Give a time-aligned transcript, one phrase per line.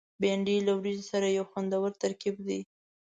[0.21, 2.59] بېنډۍ له وریجو سره یو خوندور ترکیب دی